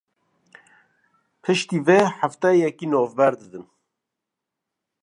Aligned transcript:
Piştî 1.43 1.77
vê 1.87 2.01
hefteyekî 2.19 2.87
navber 2.91 3.33
bidin 3.39 3.65